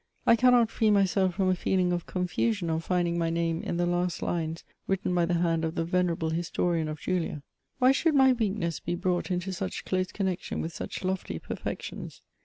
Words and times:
I 0.25 0.35
cannot 0.35 0.71
free 0.71 0.89
myself 0.89 1.35
from 1.35 1.49
a 1.49 1.53
feeling 1.55 1.93
of 1.93 2.07
confusion 2.07 2.71
on 2.71 2.79
finding 2.79 3.19
my 3.19 3.29
name 3.29 3.61
in 3.61 3.77
the 3.77 3.85
last 3.85 4.21
hues 4.21 4.63
written 4.87 5.13
by 5.13 5.27
the 5.27 5.35
hand 5.35 5.63
of 5.63 5.75
the 5.75 5.85
venerable 5.85 6.31
historian 6.31 6.87
of 6.87 6.99
Julia. 6.99 7.43
Why 7.77 7.91
should 7.91 8.15
my 8.15 8.33
weakness 8.33 8.79
be 8.79 8.95
brought 8.95 9.29
into 9.29 9.53
such 9.53 9.85
close 9.85 10.11
connection 10.11 10.59
with 10.59 10.73
such 10.73 11.03
lofty 11.03 11.37
perfections? 11.37 12.23